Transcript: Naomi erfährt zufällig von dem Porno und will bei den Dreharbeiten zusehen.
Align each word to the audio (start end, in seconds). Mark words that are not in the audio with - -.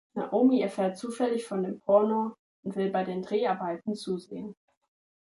Naomi 0.15 0.61
erfährt 0.61 0.97
zufällig 0.97 1.45
von 1.45 1.61
dem 1.61 1.79
Porno 1.79 2.35
und 2.63 2.75
will 2.75 2.89
bei 2.89 3.03
den 3.03 3.21
Dreharbeiten 3.21 3.93
zusehen. 3.93 4.55